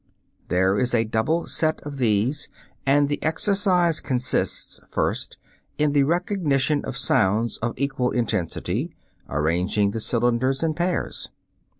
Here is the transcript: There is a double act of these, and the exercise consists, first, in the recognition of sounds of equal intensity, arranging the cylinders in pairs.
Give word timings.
There 0.47 0.79
is 0.79 0.95
a 0.95 1.03
double 1.03 1.45
act 1.61 1.81
of 1.83 1.97
these, 1.97 2.49
and 2.87 3.07
the 3.07 3.21
exercise 3.21 3.99
consists, 3.99 4.79
first, 4.89 5.37
in 5.77 5.91
the 5.93 6.01
recognition 6.05 6.83
of 6.85 6.97
sounds 6.97 7.57
of 7.57 7.75
equal 7.77 8.09
intensity, 8.09 8.95
arranging 9.29 9.91
the 9.91 9.99
cylinders 10.01 10.63
in 10.63 10.73
pairs. 10.73 11.29